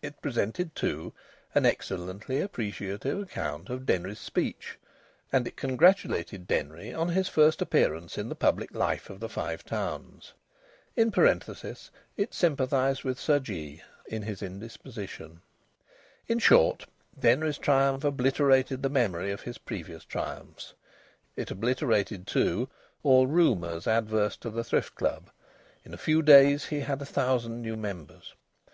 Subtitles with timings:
[0.00, 1.12] It presented, too,
[1.54, 4.78] an excellently appreciative account of Denry's speech,
[5.30, 9.66] and it congratulated Denry on his first appearance in the public life of the Five
[9.66, 10.32] Towns.
[10.96, 15.42] (In parenthesis it sympathised with Sir Jee in his indisposition.)
[16.28, 16.86] In short,
[17.20, 20.72] Denry's triumph obliterated the memory of his previous triumphs.
[21.36, 22.70] It obliterated, too,
[23.02, 25.28] all rumours adverse to the Thrift Club.
[25.84, 28.34] In a few days he had a thousand new members.